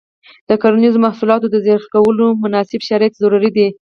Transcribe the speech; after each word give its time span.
د 0.49 0.51
کرنیزو 0.61 1.03
محصولاتو 1.05 1.47
د 1.51 1.55
ذخیره 1.65 1.87
کولو 1.93 2.25
مناسب 2.43 2.81
شرایط 2.87 3.13
ضروري 3.21 3.49
دي. 3.57 3.67